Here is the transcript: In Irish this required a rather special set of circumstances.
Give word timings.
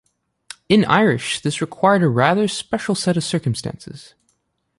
In 0.67 0.83
Irish 0.85 1.41
this 1.41 1.61
required 1.61 2.01
a 2.01 2.07
rather 2.09 2.47
special 2.47 2.95
set 2.95 3.17
of 3.17 3.23
circumstances. 3.23 4.15